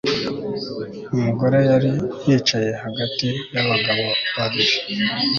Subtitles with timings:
[1.15, 1.91] Umugore yari
[2.27, 4.75] yicaye hagati yabagabo babiri